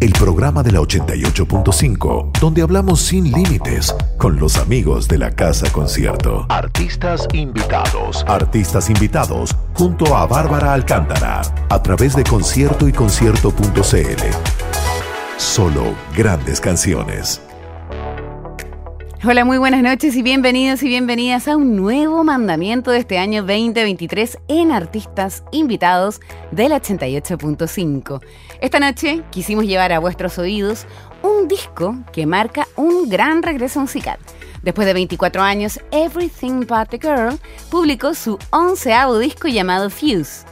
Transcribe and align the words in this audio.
El 0.00 0.12
programa 0.12 0.62
de 0.62 0.70
la 0.70 0.78
88.5, 0.78 2.38
donde 2.38 2.62
hablamos 2.62 3.00
sin 3.00 3.32
límites 3.32 3.92
con 4.16 4.38
los 4.38 4.56
amigos 4.56 5.08
de 5.08 5.18
la 5.18 5.32
Casa 5.32 5.72
Concierto. 5.72 6.46
Artistas 6.50 7.26
invitados. 7.32 8.24
Artistas 8.28 8.90
invitados 8.90 9.56
junto 9.74 10.16
a 10.16 10.24
Bárbara 10.28 10.72
Alcántara 10.72 11.42
a 11.68 11.82
través 11.82 12.14
de 12.14 12.22
concierto 12.22 12.86
y 12.86 12.92
concierto.cl. 12.92 14.22
Solo 15.36 15.82
grandes 16.16 16.60
canciones. 16.60 17.40
Hola, 19.24 19.44
muy 19.44 19.58
buenas 19.58 19.82
noches 19.82 20.14
y 20.14 20.22
bienvenidos 20.22 20.80
y 20.84 20.86
bienvenidas 20.86 21.48
a 21.48 21.56
un 21.56 21.74
nuevo 21.74 22.22
mandamiento 22.22 22.92
de 22.92 22.98
este 22.98 23.18
año 23.18 23.42
2023 23.42 24.38
en 24.46 24.70
Artistas 24.70 25.42
Invitados 25.50 26.20
del 26.52 26.70
88.5. 26.70 28.20
Esta 28.60 28.80
noche 28.80 29.22
quisimos 29.30 29.66
llevar 29.66 29.92
a 29.92 29.98
vuestros 29.98 30.38
oídos 30.38 30.86
un 31.22 31.48
disco 31.48 31.96
que 32.12 32.26
marca 32.26 32.66
un 32.76 33.08
gran 33.08 33.42
regreso 33.42 33.80
musical. 33.80 34.18
Después 34.62 34.86
de 34.86 34.94
24 34.94 35.42
años, 35.42 35.80
Everything 35.92 36.66
But 36.66 36.88
the 36.90 36.98
Girl 36.98 37.38
publicó 37.70 38.14
su 38.14 38.38
onceavo 38.50 39.18
disco 39.18 39.48
llamado 39.48 39.90
Fuse 39.90 40.44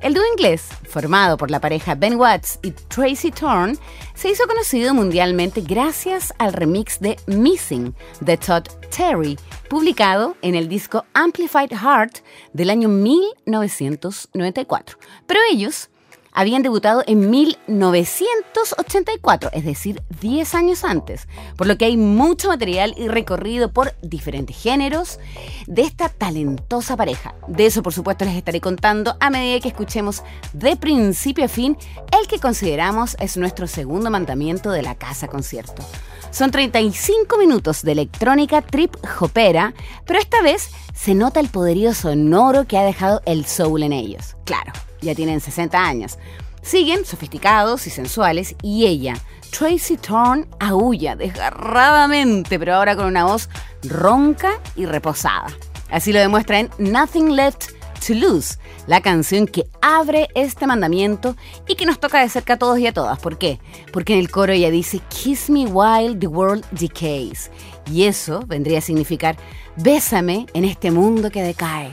el 0.00 0.14
dúo 0.14 0.22
inglés, 0.32 0.68
formado 0.88 1.36
por 1.36 1.50
la 1.50 1.58
pareja 1.58 1.96
Ben 1.96 2.14
Watts 2.14 2.60
y 2.62 2.70
Tracy 2.70 3.32
Thorn, 3.32 3.76
se 4.14 4.30
hizo 4.30 4.46
conocido 4.46 4.94
mundialmente 4.94 5.60
gracias 5.60 6.32
al 6.38 6.52
remix 6.52 7.00
de 7.00 7.16
Missing 7.26 7.96
de 8.20 8.36
Todd 8.36 8.68
Terry, 8.96 9.36
publicado 9.68 10.36
en 10.40 10.54
el 10.54 10.68
disco 10.68 11.04
Amplified 11.14 11.72
Heart 11.72 12.18
del 12.52 12.70
año 12.70 12.88
1994. 12.88 14.98
Pero 15.26 15.40
ellos 15.50 15.90
habían 16.38 16.62
debutado 16.62 17.02
en 17.08 17.30
1984, 17.30 19.50
es 19.52 19.64
decir, 19.64 20.04
10 20.20 20.54
años 20.54 20.84
antes, 20.84 21.26
por 21.56 21.66
lo 21.66 21.76
que 21.76 21.86
hay 21.86 21.96
mucho 21.96 22.46
material 22.46 22.94
y 22.96 23.08
recorrido 23.08 23.72
por 23.72 23.96
diferentes 24.02 24.56
géneros 24.56 25.18
de 25.66 25.82
esta 25.82 26.08
talentosa 26.08 26.96
pareja. 26.96 27.34
De 27.48 27.66
eso, 27.66 27.82
por 27.82 27.92
supuesto, 27.92 28.24
les 28.24 28.36
estaré 28.36 28.60
contando 28.60 29.16
a 29.18 29.30
medida 29.30 29.58
que 29.58 29.66
escuchemos 29.66 30.22
de 30.52 30.76
principio 30.76 31.44
a 31.44 31.48
fin 31.48 31.76
el 32.16 32.28
que 32.28 32.38
consideramos 32.38 33.16
es 33.18 33.36
nuestro 33.36 33.66
segundo 33.66 34.08
mandamiento 34.08 34.70
de 34.70 34.82
la 34.82 34.94
casa 34.94 35.26
concierto. 35.26 35.82
Son 36.30 36.52
35 36.52 37.36
minutos 37.36 37.82
de 37.82 37.90
electrónica 37.90 38.62
trip 38.62 38.94
hopera, 39.18 39.74
pero 40.06 40.20
esta 40.20 40.40
vez 40.40 40.70
se 40.94 41.16
nota 41.16 41.40
el 41.40 41.48
poderío 41.48 41.94
sonoro 41.94 42.64
que 42.64 42.78
ha 42.78 42.84
dejado 42.84 43.22
el 43.26 43.44
soul 43.44 43.82
en 43.82 43.92
ellos. 43.92 44.36
Claro, 44.44 44.72
ya 45.00 45.14
tienen 45.14 45.40
60 45.40 45.78
años. 45.78 46.18
Siguen 46.62 47.04
sofisticados 47.04 47.86
y 47.86 47.90
sensuales 47.90 48.54
y 48.62 48.86
ella, 48.86 49.14
Tracy 49.50 49.96
Thorn, 49.96 50.46
aúlla 50.60 51.16
desgarradamente, 51.16 52.58
pero 52.58 52.74
ahora 52.74 52.96
con 52.96 53.06
una 53.06 53.24
voz 53.24 53.48
ronca 53.84 54.52
y 54.76 54.86
reposada. 54.86 55.46
Así 55.90 56.12
lo 56.12 56.18
demuestra 56.18 56.60
en 56.60 56.70
Nothing 56.78 57.34
Left 57.34 57.70
to 58.06 58.14
Lose, 58.14 58.58
la 58.86 59.00
canción 59.00 59.46
que 59.46 59.64
abre 59.80 60.28
este 60.34 60.66
mandamiento 60.66 61.36
y 61.66 61.74
que 61.74 61.86
nos 61.86 61.98
toca 62.00 62.20
de 62.20 62.28
cerca 62.28 62.54
a 62.54 62.58
todos 62.58 62.78
y 62.78 62.86
a 62.86 62.92
todas. 62.92 63.18
¿Por 63.18 63.38
qué? 63.38 63.60
Porque 63.92 64.12
en 64.12 64.20
el 64.20 64.30
coro 64.30 64.52
ella 64.52 64.70
dice 64.70 65.00
Kiss 65.08 65.50
me 65.50 65.66
while 65.66 66.16
the 66.16 66.26
world 66.26 66.64
decays. 66.70 67.50
Y 67.90 68.04
eso 68.04 68.44
vendría 68.46 68.78
a 68.78 68.82
significar 68.82 69.36
Bésame 69.76 70.46
en 70.54 70.64
este 70.64 70.90
mundo 70.90 71.30
que 71.30 71.42
decae. 71.42 71.92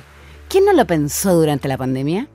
¿Quién 0.49 0.65
no 0.65 0.73
lo 0.73 0.85
pensó 0.85 1.33
durante 1.35 1.67
la 1.67 1.77
pandemia? 1.77 2.27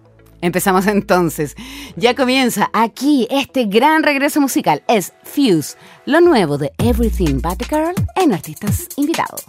Empezamos 0.43 0.87
entonces. 0.87 1.55
Ya 1.97 2.15
comienza 2.15 2.71
aquí 2.73 3.27
este 3.31 3.67
gran 3.67 4.03
regreso 4.03 4.41
musical. 4.41 4.83
Es 4.89 5.13
Fuse, 5.23 5.77
lo 6.07 6.21
nuevo 6.21 6.59
de 6.59 6.73
Everything 6.79 7.41
But 7.41 7.59
the 7.59 7.65
Girl 7.67 7.95
en 8.17 8.33
artistas 8.33 8.89
invitados. 8.97 9.45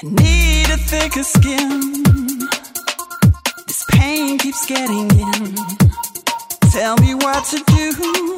I 0.00 0.06
need 0.06 0.70
a 0.70 0.76
thicker 0.76 1.24
skin. 1.24 2.04
This 3.66 3.84
pain 3.90 4.38
keeps 4.38 4.64
getting 4.66 5.10
in. 5.10 5.56
Tell 6.70 6.96
me 6.98 7.14
what 7.14 7.44
to 7.46 7.58
do. 7.66 8.37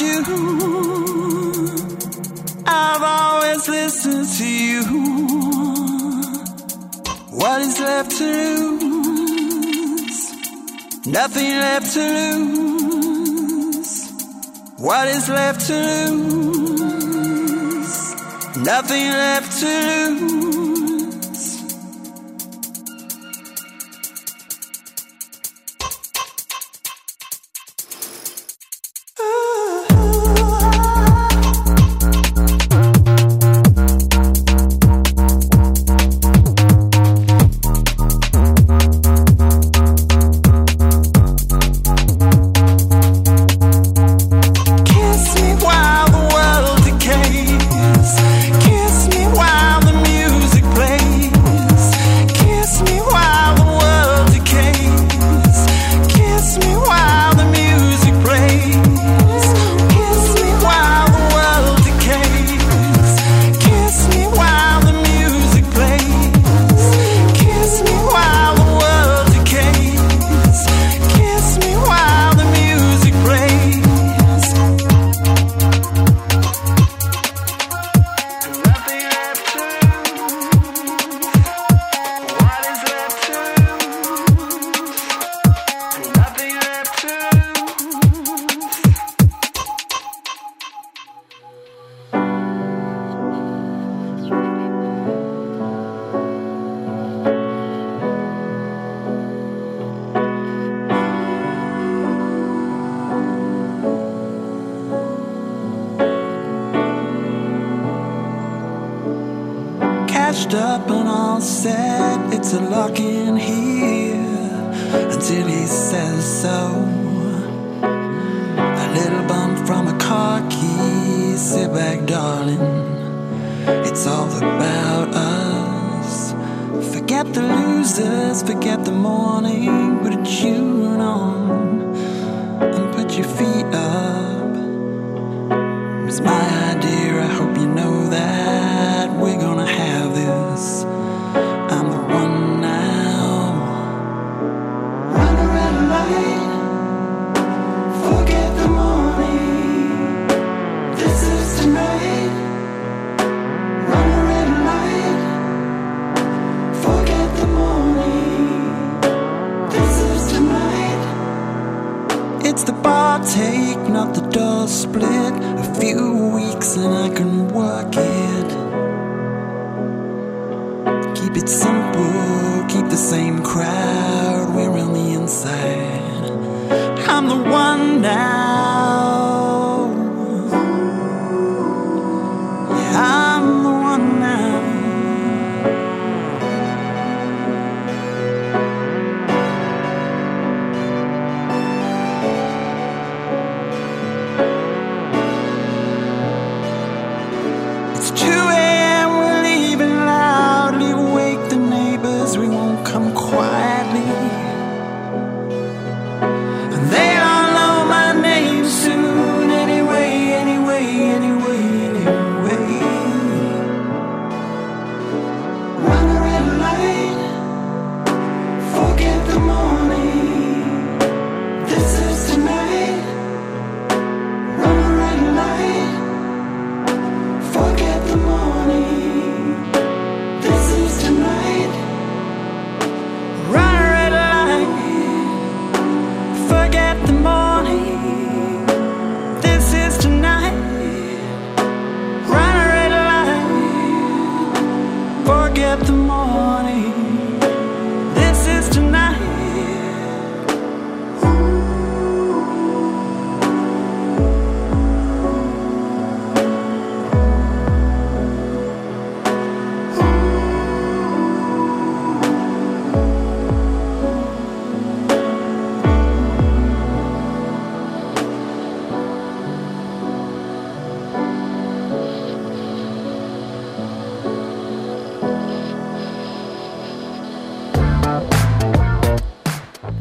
Do. 0.00 0.12
I've 2.66 3.02
always 3.02 3.68
listened 3.68 4.28
to 4.38 4.46
you. 4.46 4.82
What 7.40 7.60
is 7.62 7.78
left 7.80 8.10
to 8.18 8.32
lose? 8.80 10.20
Nothing 11.06 11.52
left 11.66 11.92
to 11.94 12.06
lose. 12.56 13.92
What 14.78 15.08
is 15.08 15.28
left 15.28 15.66
to 15.66 15.80
lose? 16.10 17.94
Nothing 18.56 19.06
left 19.24 19.50
to 19.60 19.74
lose. 20.20 20.59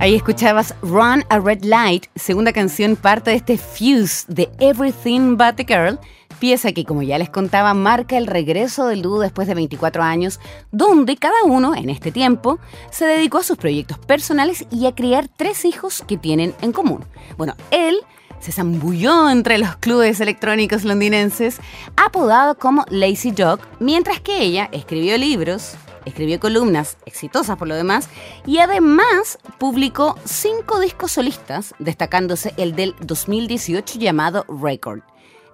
Ahí 0.10 0.16
escuchabas 0.16 0.74
Run 0.82 1.24
a 1.30 1.38
Red 1.38 1.64
Light, 1.66 2.08
segunda 2.16 2.52
canción 2.52 2.96
parte 2.96 3.30
de 3.30 3.36
este 3.36 3.60
Fuse 3.60 4.26
de 4.28 4.50
Everything 4.60 5.38
But 5.38 5.60
a 5.60 5.64
Girl, 5.68 6.00
pieza 6.40 6.72
que 6.72 6.84
como 6.84 7.04
ya 7.04 7.20
les 7.20 7.30
contaba 7.30 7.76
marca 7.76 8.18
el 8.18 8.26
regreso 8.26 8.88
del 8.88 9.04
dúo 9.04 9.20
después 9.20 9.48
de 9.48 9.54
24 9.54 10.02
años, 10.02 10.40
donde 10.72 11.16
cada 11.16 11.44
uno 11.46 11.76
en 11.76 11.92
este 11.92 12.12
tiempo 12.12 12.58
se 12.90 13.06
dedicó 13.06 13.38
a 13.38 13.44
sus 13.44 13.58
proyectos 13.58 14.00
personales 14.00 14.66
y 14.72 14.88
a 14.88 14.96
criar 14.96 15.28
tres 15.28 15.64
hijos 15.64 16.04
que 16.08 16.18
tienen 16.18 16.56
en 16.64 16.72
común. 16.72 17.06
Bueno, 17.38 17.54
él 17.70 18.00
se 18.40 18.52
zambulló 18.52 19.30
entre 19.30 19.60
los 19.60 19.76
clubes 19.76 20.20
electrónicos 20.22 20.86
londinenses, 20.86 21.60
apodado 21.98 22.58
como 22.58 22.84
Lazy 22.90 23.30
Dog, 23.30 23.60
mientras 23.80 24.20
que 24.22 24.42
ella 24.42 24.70
escribió 24.72 25.20
libros, 25.20 25.76
escribió 26.10 26.40
columnas 26.40 26.98
exitosas 27.06 27.58
por 27.58 27.68
lo 27.68 27.76
demás 27.76 28.10
y 28.46 28.60
además 28.60 29.40
publicó 29.58 30.18
cinco 30.26 30.80
discos 30.80 31.14
solistas, 31.14 31.74
destacándose 31.80 32.54
el 32.58 32.76
del 32.76 32.96
2018 33.02 34.00
llamado 34.00 34.46
Record. 34.48 35.09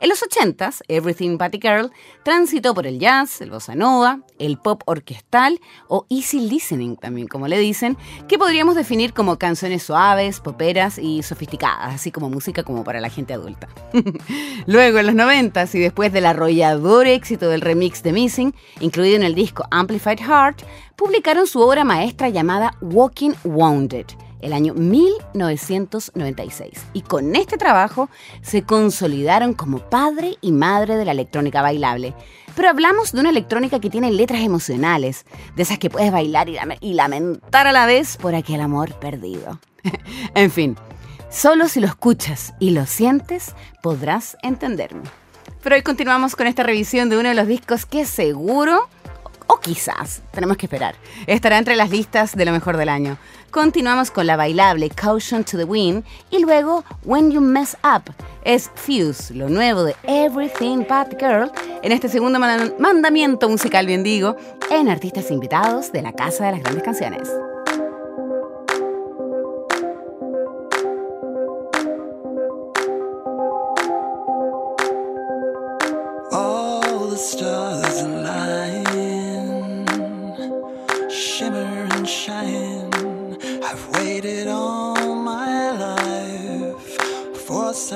En 0.06 0.10
los 0.10 0.22
80s, 0.22 0.84
Everything 0.88 1.40
But 1.40 1.56
a 1.56 1.58
Girl 1.60 1.92
transitó 2.22 2.76
por 2.76 2.86
el 2.86 3.00
jazz, 3.00 3.42
el 3.42 3.50
bossa 3.50 3.74
nova, 3.74 4.20
el 4.38 4.60
pop 4.60 4.84
orquestal 4.86 5.60
o 5.88 6.06
easy 6.12 6.42
listening 6.42 6.96
también, 6.96 7.28
como 7.28 7.48
le 7.48 7.58
dicen, 7.58 7.98
que 8.28 8.38
podríamos 8.38 8.76
definir 8.76 9.14
como 9.14 9.40
canciones 9.40 9.82
suaves, 9.82 10.42
poperas 10.42 11.00
y 11.00 11.24
sofisticadas, 11.24 11.96
así 11.96 12.12
como 12.12 12.30
música 12.30 12.62
como 12.62 12.84
para 12.84 13.02
la 13.02 13.10
gente 13.10 13.34
adulta. 13.34 13.68
Luego, 14.68 15.00
en 15.00 15.08
los 15.08 15.16
90s 15.16 15.74
y 15.74 15.80
después 15.80 16.14
del 16.14 16.28
arrollador 16.28 17.08
éxito 17.08 17.50
del 17.50 17.62
remix 17.62 18.04
de 18.04 18.12
Missing, 18.12 18.56
incluido 18.82 19.16
en 19.16 19.24
el 19.24 19.34
disco 19.34 19.66
Amplified 19.72 20.20
Heart, 20.20 20.62
publicaron 20.96 21.48
su 21.48 21.62
obra 21.62 21.84
maestra 21.84 22.30
llamada 22.30 22.78
Walking 22.80 23.34
Wounded 23.44 24.06
el 24.42 24.54
año 24.54 24.74
1996. 24.74 26.72
Y 26.94 27.01
con 27.01 27.36
este 27.36 27.58
trabajo 27.58 28.10
se 28.42 28.63
consolidaron 28.63 29.54
como 29.54 29.80
padre 29.80 30.38
y 30.42 30.51
madre 30.51 30.96
de 30.98 31.06
la 31.06 31.12
electrónica 31.12 31.62
bailable. 31.62 32.13
Pero 32.56 32.70
hablamos 32.70 33.12
de 33.12 33.20
una 33.20 33.30
electrónica 33.30 33.80
que 33.80 33.89
tiene 33.89 34.12
letras 34.12 34.42
emocionales, 34.42 35.25
de 35.56 35.63
esas 35.63 35.77
que 35.80 35.89
puedes 35.89 36.12
bailar 36.12 36.48
y, 36.50 36.54
lame- 36.56 36.77
y 36.80 36.94
lamentar 36.94 37.68
a 37.68 37.72
la 37.74 37.86
vez 37.86 38.18
por 38.18 38.34
aquel 38.36 38.62
amor 38.62 38.94
perdido. 39.00 39.60
en 40.36 40.51
fin, 40.51 40.77
solo 41.30 41.68
si 41.68 41.80
lo 41.80 41.88
escuchas 41.88 42.54
y 42.60 42.72
lo 42.72 42.86
sientes 42.86 43.54
podrás 43.82 44.38
entenderme. 44.42 45.04
Pero 45.62 45.75
hoy 45.75 45.82
continuamos 45.82 46.36
con 46.36 46.48
esta 46.48 46.63
revisión 46.63 47.10
de 47.10 47.18
uno 47.18 47.30
de 47.30 47.36
los 47.36 47.48
discos 47.48 47.86
que 47.86 48.06
seguro 48.06 48.88
o 49.48 49.60
quizás, 49.60 50.22
tenemos 50.32 50.58
que 50.58 50.65
esperar, 50.65 50.96
estará 51.27 51.58
entre 51.58 51.75
las 51.75 51.89
listas 51.92 52.36
de 52.36 52.46
lo 52.46 52.51
mejor 52.51 52.77
del 52.77 52.89
año. 52.89 53.18
Continuamos 53.56 54.12
con 54.12 54.28
la 54.28 54.36
bailable 54.36 54.90
Caution 54.90 55.46
to 55.46 55.56
the 55.56 55.64
Wind 55.64 56.04
y 56.30 56.40
luego 56.40 56.84
When 57.06 57.32
You 57.32 57.40
Mess 57.40 57.78
Up 57.86 58.14
es 58.44 58.70
Fuse, 58.76 59.34
lo 59.34 59.48
nuevo 59.48 59.86
de 59.86 59.96
Everything 60.04 60.80
But 60.80 61.18
Girl, 61.18 61.50
en 61.82 61.94
este 61.94 62.10
segundo 62.10 62.38
manda- 62.38 62.74
mandamiento 62.80 63.48
musical, 63.48 63.86
bien 63.86 64.04
digo, 64.04 64.36
en 64.70 64.90
artistas 64.90 65.32
invitados 65.32 65.94
de 65.94 66.02
la 66.02 66.12
Casa 66.12 66.48
de 66.48 66.52
las 66.52 66.64
Grandes 66.64 66.84
Canciones. 66.84 67.30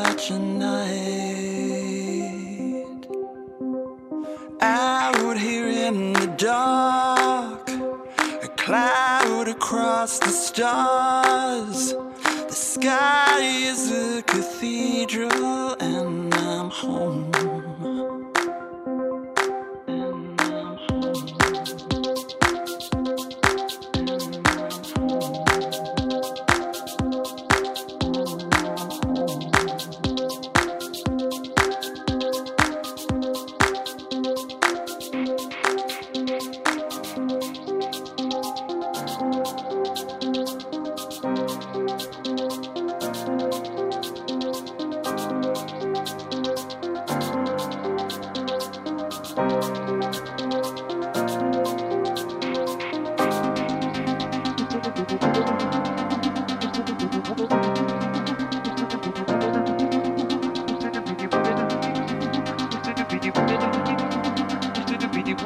Such 0.04 0.32
a 0.32 0.40
night. 0.40 0.80
Out 4.62 5.38
here 5.38 5.68
in 5.88 6.14
the 6.14 6.28
dark, 6.38 7.70
a 8.48 8.50
cloud 8.64 9.48
across 9.48 10.20
the 10.20 10.34
stars. 10.48 11.94
The 12.52 12.60
sky 12.74 13.40
is 13.72 13.82
a 13.92 14.22
cathedral, 14.24 15.76
and 15.80 16.34
I'm 16.34 16.70
home. 16.70 17.39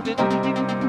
did, 0.04 0.18
did, 0.18 0.30
did, 0.30 0.44
did, 0.44 0.56
did, 0.56 0.68
did, 0.68 0.68
did, 0.68 0.83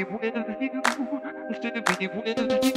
To 0.00 0.06
be 0.06 0.12
with 0.12 0.24
you, 0.24 1.70
to 1.70 1.82
be 1.82 2.06
with 2.06 2.64
you. 2.64 2.69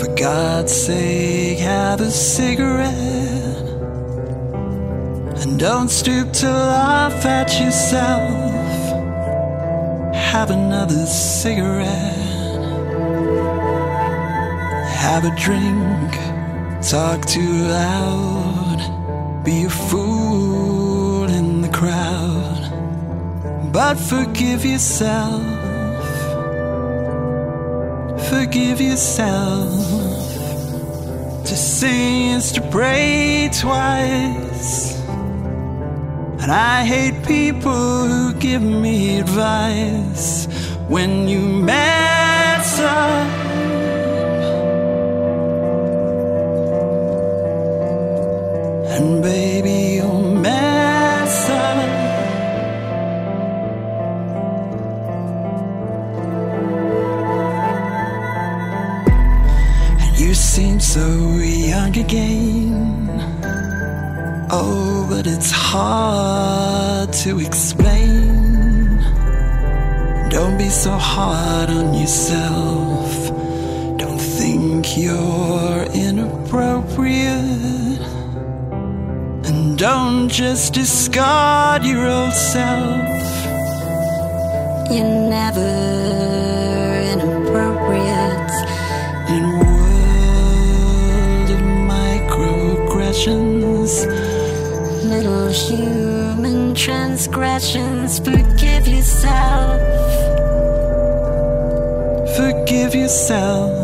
For 0.00 0.14
God's 0.14 0.72
sake, 0.72 1.58
have 1.58 2.00
a 2.00 2.10
cigarette. 2.10 2.94
And 5.42 5.58
don't 5.58 5.90
stoop 5.90 6.32
to 6.40 6.48
laugh 6.48 7.26
at 7.26 7.60
yourself. 7.60 8.30
Have 10.14 10.50
another 10.50 11.04
cigarette. 11.04 12.16
Have 15.04 15.26
a 15.26 15.34
drink. 15.36 16.10
Talk 16.82 17.26
too 17.26 17.66
loud. 17.68 19.44
Be 19.44 19.64
a 19.64 19.68
fool 19.68 21.24
in 21.28 21.60
the 21.60 21.68
crowd. 21.68 22.72
But 23.70 23.96
forgive 23.96 24.64
yourself. 24.64 25.59
Forgive 28.30 28.80
yourself. 28.80 29.74
To 31.46 31.56
sin 31.56 32.36
is 32.36 32.52
to 32.52 32.60
pray 32.70 33.50
twice. 33.52 34.96
And 36.40 36.52
I 36.52 36.84
hate 36.84 37.26
people 37.26 38.06
who 38.06 38.32
give 38.34 38.62
me 38.62 39.18
advice 39.18 40.46
when 40.88 41.26
you 41.26 41.40
mess 41.40 42.78
up. 42.78 43.39
Just 80.40 80.72
discard 80.72 81.84
your 81.84 82.08
old 82.08 82.32
self. 82.32 83.04
You're 84.90 85.04
never 85.28 85.68
inappropriate. 87.12 88.52
In 89.34 89.42
a 89.44 89.46
world 89.60 91.48
of 91.56 91.62
microaggressions, 91.92 93.92
Little 95.12 95.48
human 95.50 96.74
transgressions. 96.74 98.18
Forgive 98.18 98.88
yourself. 98.88 99.80
forgive 102.38 102.94
yourself. 102.94 103.76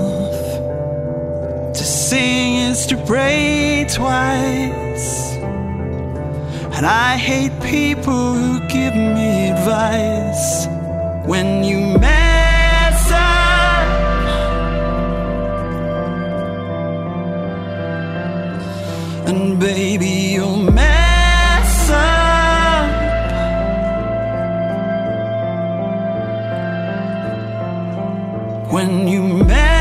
To 1.77 1.85
sing 1.85 2.57
is 2.71 2.87
to 2.87 2.97
pray 3.05 3.85
twice. 3.93 5.26
And 6.77 6.85
I 6.85 7.17
hate 7.17 7.59
people 7.63 8.35
who 8.35 8.61
give 8.69 8.95
me 8.95 9.49
advice 9.49 10.67
when 11.25 11.65
you 11.65 11.81
mess 11.99 13.11
up. 13.13 13.87
And 19.27 19.59
baby, 19.59 20.35
you'll 20.35 20.71
mess 20.71 21.91
up. 21.91 22.27
when 28.71 29.09
you 29.09 29.23
mess 29.23 29.76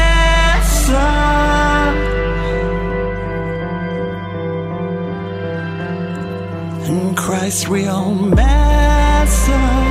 Christ, 7.15 7.69
we 7.69 7.88
all 7.88 8.13
mess 8.13 9.85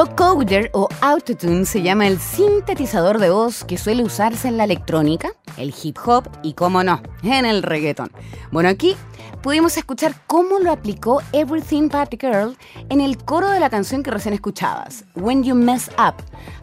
Vocoder 0.00 0.70
o 0.72 0.88
Autotune 1.02 1.66
se 1.66 1.82
llama 1.82 2.06
el 2.06 2.18
sintetizador 2.20 3.18
de 3.18 3.28
voz 3.28 3.64
que 3.64 3.76
suele 3.76 4.02
usarse 4.02 4.48
en 4.48 4.56
la 4.56 4.64
electrónica, 4.64 5.32
el 5.60 5.74
hip 5.82 5.98
hop 6.04 6.28
y, 6.42 6.54
como 6.54 6.82
no, 6.82 7.02
en 7.22 7.46
el 7.46 7.62
reggaeton. 7.62 8.10
Bueno, 8.50 8.68
aquí 8.68 8.96
pudimos 9.42 9.76
escuchar 9.76 10.14
cómo 10.26 10.58
lo 10.58 10.70
aplicó 10.70 11.22
Everything 11.32 11.88
But 11.88 12.20
Girl 12.20 12.56
en 12.88 13.00
el 13.00 13.16
coro 13.18 13.48
de 13.50 13.60
la 13.60 13.70
canción 13.70 14.02
que 14.02 14.10
recién 14.10 14.34
escuchabas, 14.34 15.04
When 15.14 15.42
You 15.42 15.54
Mess 15.54 15.90
Up, 15.98 16.14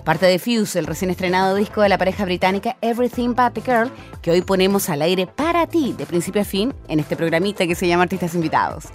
parte 0.04 0.26
de 0.26 0.40
Fuse, 0.40 0.78
el 0.78 0.86
recién 0.86 1.10
estrenado 1.10 1.56
disco 1.56 1.82
de 1.82 1.90
la 1.90 1.98
pareja 1.98 2.26
británica 2.26 2.78
Everything 2.82 3.30
But 3.30 3.64
Girl, 3.66 3.92
que 4.22 4.32
hoy 4.32 4.42
ponemos 4.42 4.90
al 4.90 5.02
aire 5.02 5.28
para 5.28 5.68
ti, 5.68 5.94
de 5.98 6.06
principio 6.06 6.42
a 6.42 6.46
fin, 6.46 6.74
en 6.88 7.00
este 7.00 7.16
programita 7.16 7.66
que 7.66 7.76
se 7.76 7.88
llama 7.88 8.04
Artistas 8.04 8.36
Invitados. 8.36 8.86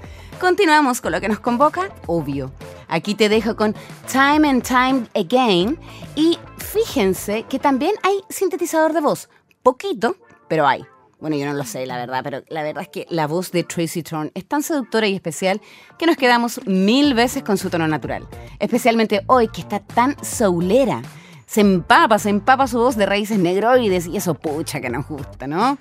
Continuamos 0.41 1.01
con 1.01 1.13
lo 1.13 1.21
que 1.21 1.29
nos 1.29 1.39
convoca, 1.39 1.95
obvio. 2.07 2.51
Aquí 2.89 3.15
te 3.15 3.29
dejo 3.29 3.55
con 3.55 3.75
Time 4.11 4.49
and 4.49 4.63
Time 4.63 5.07
Again 5.15 5.79
y 6.17 6.37
fíjense 6.59 7.45
que 7.45 7.61
también 7.61 7.93
hay 8.03 8.23
sintetizador 8.29 8.93
de 8.93 9.01
voz, 9.01 9.29
poquito, 9.63 10.17
pero 10.49 10.67
hay. 10.67 10.85
Bueno, 11.21 11.37
yo 11.37 11.47
no 11.47 11.53
lo 11.53 11.65
sé, 11.65 11.87
la 11.87 11.97
verdad, 11.97 12.23
pero 12.25 12.43
la 12.49 12.65
verdad 12.65 12.83
es 12.83 12.89
que 12.89 13.07
la 13.09 13.29
voz 13.29 13.53
de 13.53 13.63
Tracy 13.63 14.03
Thorn 14.03 14.33
es 14.35 14.45
tan 14.45 14.65
seductora 14.65 15.07
y 15.07 15.15
especial 15.15 15.61
que 15.97 16.07
nos 16.07 16.17
quedamos 16.17 16.61
mil 16.67 17.15
veces 17.15 17.45
con 17.45 17.59
su 17.59 17.71
tono 17.71 17.87
natural. 17.87 18.27
Especialmente 18.59 19.23
hoy 19.29 19.47
que 19.47 19.61
está 19.61 19.79
tan 19.79 20.17
soulera. 20.25 21.01
Se 21.47 21.61
empapa, 21.61 22.19
se 22.19 22.31
empapa 22.31 22.67
su 22.67 22.79
voz 22.79 22.97
de 22.97 23.07
raíces 23.07 23.39
negroides 23.39 24.09
y 24.09 24.17
eso 24.17 24.35
pucha 24.35 24.81
que 24.81 24.91
nos 24.91 25.07
gusta, 25.07 25.47
¿no? 25.47 25.79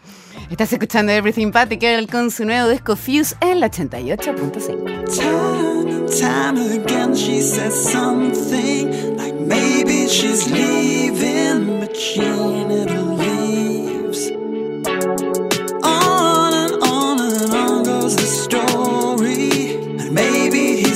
Estás 0.51 0.71
escuchando 0.73 1.11
Everything 1.11 1.51
Patty 1.51 1.79
Girl 1.79 2.07
con 2.07 2.29
su 2.29 2.45
nuevo 2.45 2.69
disco 2.69 2.95
Fuse 2.95 3.35
en 3.41 3.61
la 3.61 3.71
88.5. 3.71 5.81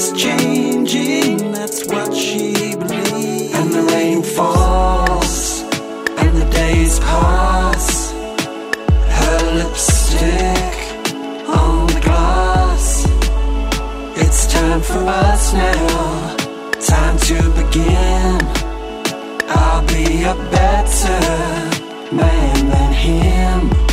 he's 0.06 0.22
changing. 0.22 1.52
That's 1.52 1.86
what 1.86 2.14
she 2.14 2.76
believes. 2.76 3.54
And 3.54 3.72
the 3.72 3.84
rain 3.92 4.22
falls, 4.22 5.62
and 6.18 6.38
the 6.38 6.50
days 6.52 7.00
pass. 7.00 8.12
Her 9.20 9.40
lipstick 9.56 10.76
on 11.48 11.88
the 11.88 12.02
glass. 12.02 13.06
It's 14.18 14.48
time 14.52 14.82
for 14.82 15.04
us 15.08 15.54
now. 15.54 16.36
Time 16.80 17.18
to 17.18 17.36
begin. 17.62 18.42
I'll 19.48 19.86
be 19.88 20.24
a 20.24 20.36
better 20.52 22.16
man 22.16 22.70
than 22.70 22.94
him. 22.94 23.85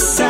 começar. 0.00 0.29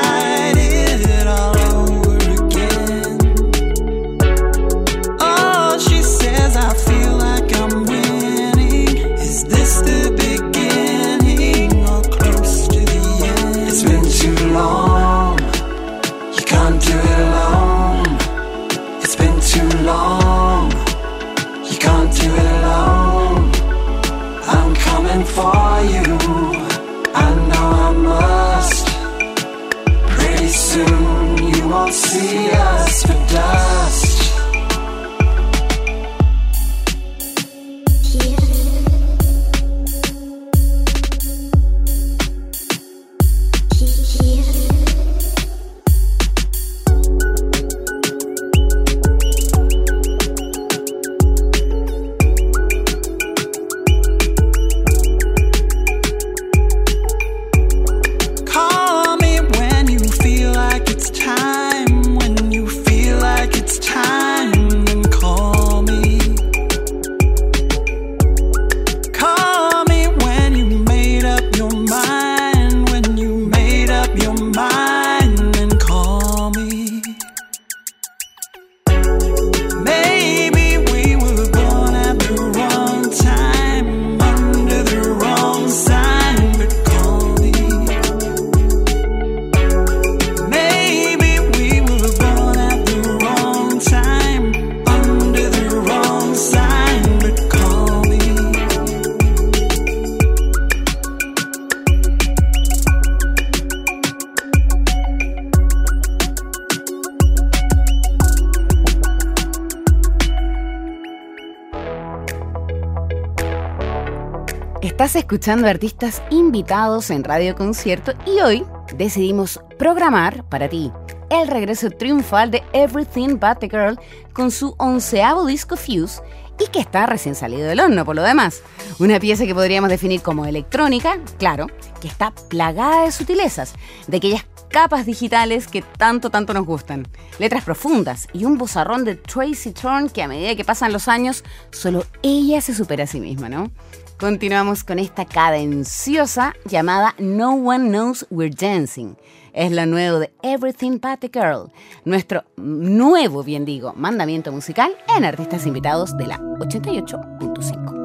escuchando 115.30 115.68
artistas 115.68 116.24
invitados 116.30 117.08
en 117.08 117.22
Radio 117.22 117.54
Concierto 117.54 118.14
y 118.26 118.40
hoy 118.40 118.66
decidimos 118.96 119.60
programar 119.78 120.42
para 120.48 120.68
ti 120.68 120.90
el 121.30 121.46
regreso 121.46 121.88
triunfal 121.88 122.50
de 122.50 122.64
Everything 122.72 123.38
But 123.38 123.60
the 123.60 123.68
Girl 123.68 123.96
con 124.32 124.50
su 124.50 124.74
onceavo 124.78 125.46
disco 125.46 125.76
Fuse 125.76 126.20
y 126.58 126.68
que 126.72 126.80
está 126.80 127.06
recién 127.06 127.36
salido 127.36 127.68
del 127.68 127.78
horno 127.78 128.04
por 128.04 128.16
lo 128.16 128.24
demás. 128.24 128.60
Una 128.98 129.20
pieza 129.20 129.46
que 129.46 129.54
podríamos 129.54 129.88
definir 129.88 130.20
como 130.20 130.46
electrónica, 130.46 131.20
claro, 131.38 131.68
que 132.00 132.08
está 132.08 132.32
plagada 132.32 133.04
de 133.04 133.12
sutilezas, 133.12 133.74
de 134.08 134.16
aquellas 134.16 134.44
capas 134.70 135.04
digitales 135.04 135.66
que 135.68 135.83
tanto, 135.83 136.30
tanto 136.30 136.54
nos 136.54 136.64
gustan. 136.64 137.06
Letras 137.38 137.64
profundas 137.64 138.28
y 138.33 138.44
un 138.44 138.56
bozarrón 138.56 139.04
de 139.04 139.16
Tracy 139.16 139.72
Thorn 139.72 140.09
que 140.09 140.22
a 140.22 140.28
medida 140.28 140.54
que 140.54 140.64
pasan 140.64 140.92
los 140.92 141.09
años, 141.09 141.44
solo 141.70 142.06
ella 142.22 142.61
se 142.61 142.74
supera 142.74 143.04
a 143.04 143.06
sí 143.06 143.20
misma, 143.20 143.48
¿no? 143.48 143.70
Continuamos 144.18 144.85
con 144.85 144.98
esta 144.98 145.24
cadenciosa 145.24 146.54
llamada 146.64 147.14
No 147.18 147.54
One 147.54 147.88
Knows 147.88 148.26
We're 148.30 148.54
Dancing. 148.54 149.16
Es 149.52 149.72
lo 149.72 149.85
nuevo 149.87 150.18
de 150.18 150.33
Everything 150.42 151.00
But 151.00 151.20
the 151.20 151.30
Girl, 151.33 151.72
nuestro 152.04 152.44
nuevo, 152.56 153.42
bien 153.42 153.64
digo, 153.64 153.92
mandamiento 153.96 154.52
musical 154.52 154.92
en 155.16 155.24
artistas 155.24 155.66
invitados 155.66 156.16
de 156.16 156.26
la 156.28 156.38
88.5. 156.38 157.99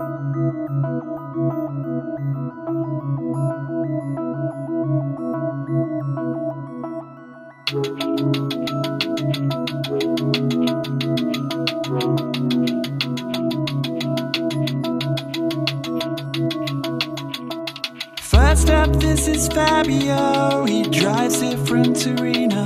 up, 18.85 18.95
this 18.99 19.27
is 19.27 19.47
Fabio. 19.47 20.65
He 20.65 20.83
drives 20.83 21.41
it 21.41 21.57
from 21.67 21.93
Torino. 21.93 22.65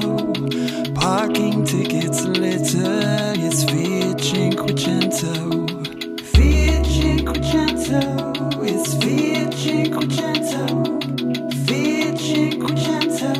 Parking 0.94 1.64
tickets 1.66 2.24
litter, 2.26 3.34
his 3.44 3.64
Fiat 3.64 4.18
Cinquecento. 4.28 5.34
Fiat 6.34 6.86
Cinquecento, 6.96 8.02
it's 8.72 8.94
Fiat 9.02 9.52
Cinquecento. 9.64 10.64
Fiat 11.66 12.16
Cinquecento. 12.28 13.32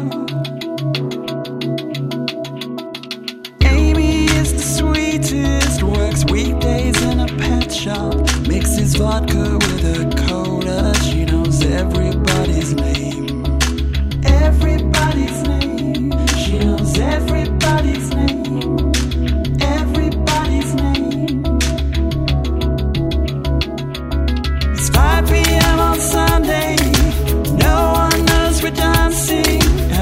Amy 3.66 4.26
is 4.42 4.54
the 4.54 4.66
sweetest, 4.78 5.84
works 5.84 6.24
weekdays 6.26 7.02
in 7.04 7.20
a 7.20 7.28
pet 7.28 7.72
shop, 7.72 8.16
mixes 8.48 8.96
vodka 8.96 9.60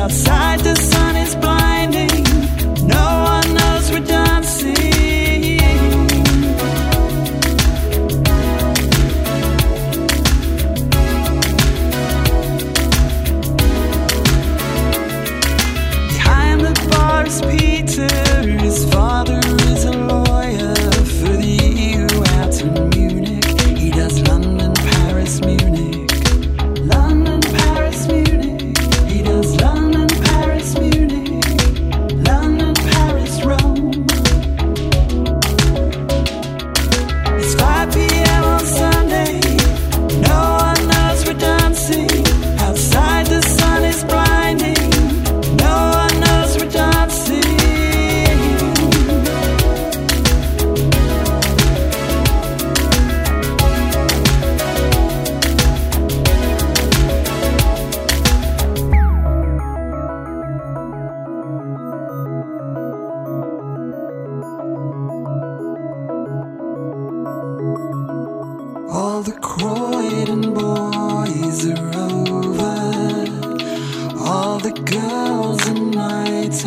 outside 0.08 0.60
the 0.62 0.76
sun 0.76 1.16
is 1.18 1.36
blind 1.36 1.57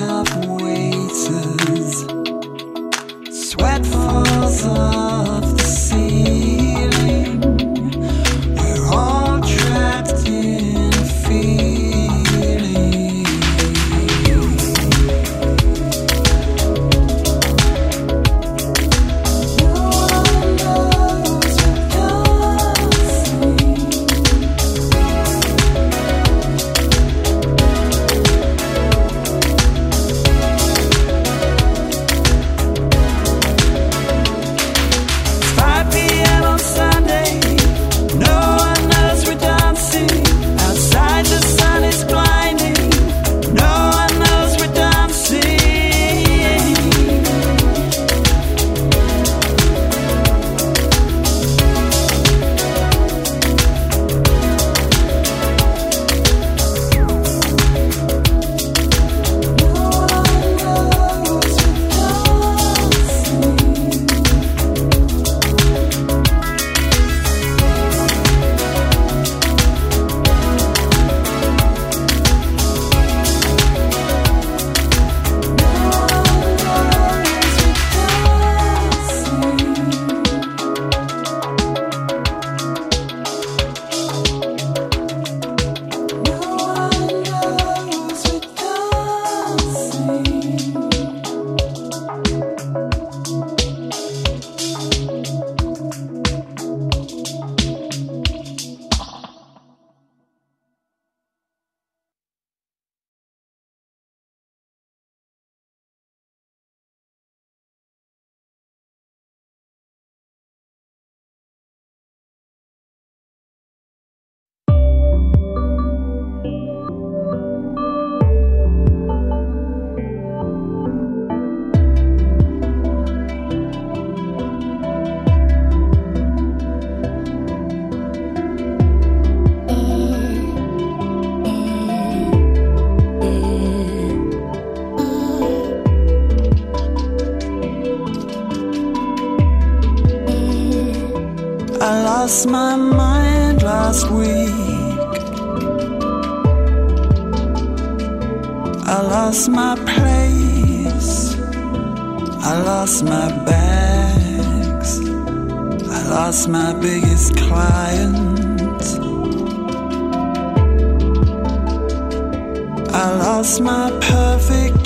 top 0.00 0.39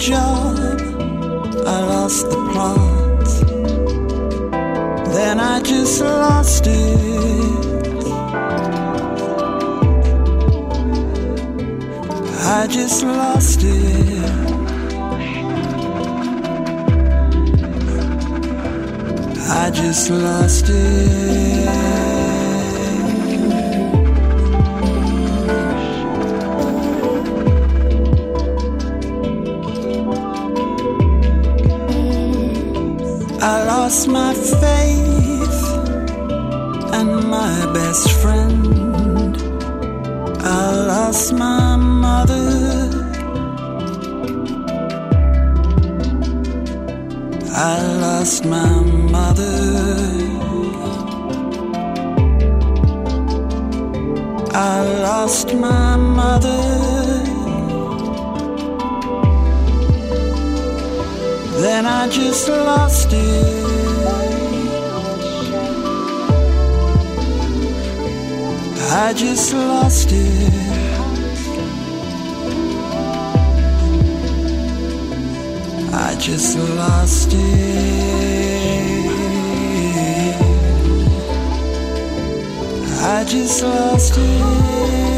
job. 0.04 0.58
I 1.66 1.80
lost 1.80 2.28
the 2.28 2.36
plot. 2.50 3.26
Then 5.14 5.40
I 5.40 5.62
just 5.62 6.02
lost 6.02 6.66
it. 6.66 8.04
I 12.56 12.66
just 12.66 13.02
lost 13.02 13.62
it. 13.62 14.24
I 19.48 19.70
just 19.70 20.10
lost 20.10 20.66
it. 20.68 21.83
Lost 33.84 34.08
my 34.08 34.32
faith 34.32 35.62
and 36.98 37.28
my 37.28 37.54
best 37.74 38.10
friend. 38.22 39.36
I 40.40 40.70
lost 40.92 41.34
my 41.34 41.76
mother. 41.76 42.46
I 47.52 47.74
lost 48.04 48.46
my 48.46 48.72
mother. 49.16 49.52
I 54.54 54.76
lost 55.08 55.54
my 55.54 55.96
mother. 55.96 56.62
Then 61.60 61.84
I 61.84 62.08
just 62.08 62.48
lost 62.48 63.12
it. 63.12 63.63
I 68.96 69.12
just 69.12 69.52
lost 69.52 70.12
it. 70.12 70.52
I 75.92 76.14
just 76.20 76.56
lost 76.56 77.32
it. 77.34 77.40
I 83.02 83.24
just 83.24 83.62
lost 83.64 84.14
it. 84.16 85.13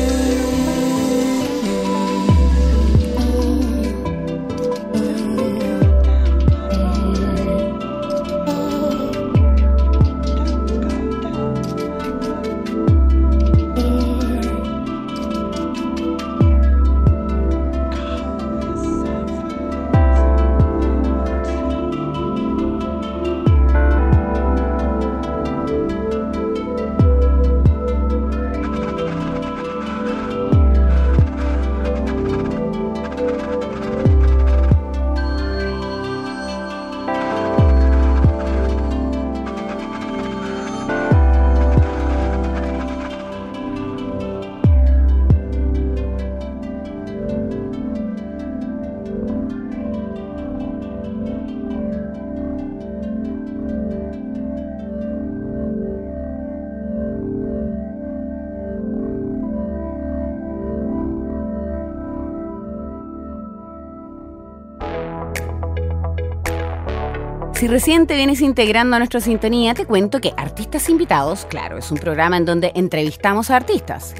Si 67.66 67.70
recién 67.72 68.06
te 68.06 68.14
vienes 68.14 68.42
integrando 68.42 68.94
a 68.94 69.00
nuestra 69.00 69.20
sintonía, 69.20 69.74
te 69.74 69.86
cuento 69.86 70.20
que 70.20 70.32
Artistas 70.36 70.88
Invitados, 70.88 71.46
claro, 71.46 71.78
es 71.78 71.90
un 71.90 71.98
programa 71.98 72.36
en 72.36 72.44
donde 72.44 72.70
entrevistamos 72.76 73.50
a 73.50 73.56
artistas, 73.56 74.14